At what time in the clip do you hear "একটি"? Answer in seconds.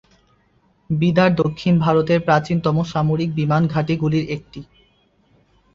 4.29-4.59